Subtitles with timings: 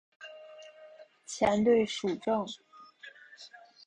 [1.27, 2.43] 前队属正。